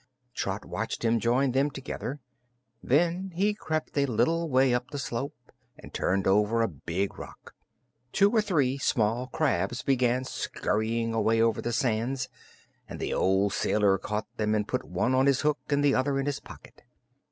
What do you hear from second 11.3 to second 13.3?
over the sands and the